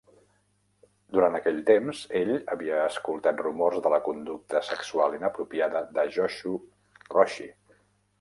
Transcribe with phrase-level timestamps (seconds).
[1.15, 6.55] Durant aquell temps, ell havia escoltat rumors de la conducta sexual inapropiada de Joshu
[7.19, 7.47] Roshi.